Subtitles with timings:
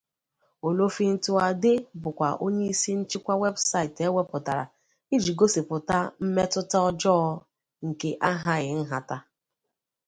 [0.67, 4.63] Olofintuade bụkwa onye isi nchịkwa webụsaịtị ewepụtara
[5.15, 7.17] iji gosipụta mmetụta ọjọọ
[7.87, 9.17] nke ahaghị nhata.